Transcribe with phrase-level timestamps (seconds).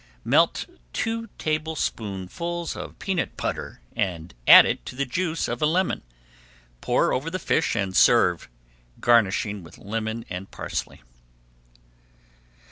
[0.25, 6.01] Melt two tablespoonfuls of peanut butter, add to it the juice of a lemon,
[6.81, 8.49] pour over the fish and serve,
[8.99, 11.03] garnishing with lemon and parsley.